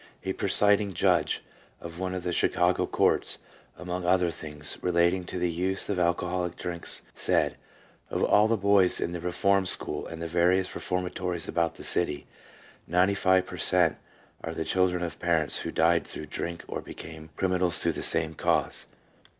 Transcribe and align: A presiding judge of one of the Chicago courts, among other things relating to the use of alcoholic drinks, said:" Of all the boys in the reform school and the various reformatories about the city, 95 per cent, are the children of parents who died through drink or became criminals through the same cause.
A 0.25 0.33
presiding 0.33 0.93
judge 0.93 1.43
of 1.79 1.99
one 1.99 2.15
of 2.15 2.23
the 2.23 2.33
Chicago 2.33 2.87
courts, 2.87 3.37
among 3.77 4.03
other 4.03 4.31
things 4.31 4.79
relating 4.81 5.25
to 5.25 5.37
the 5.37 5.51
use 5.51 5.89
of 5.89 5.99
alcoholic 5.99 6.55
drinks, 6.55 7.03
said:" 7.13 7.55
Of 8.09 8.23
all 8.23 8.47
the 8.47 8.57
boys 8.57 8.99
in 8.99 9.11
the 9.11 9.19
reform 9.19 9.67
school 9.67 10.07
and 10.07 10.19
the 10.19 10.25
various 10.25 10.73
reformatories 10.73 11.47
about 11.47 11.75
the 11.75 11.83
city, 11.83 12.25
95 12.87 13.45
per 13.45 13.57
cent, 13.57 13.97
are 14.43 14.55
the 14.55 14.65
children 14.65 15.03
of 15.03 15.19
parents 15.19 15.57
who 15.59 15.71
died 15.71 16.07
through 16.07 16.25
drink 16.25 16.63
or 16.67 16.81
became 16.81 17.29
criminals 17.35 17.77
through 17.77 17.91
the 17.93 18.01
same 18.01 18.33
cause. 18.33 18.87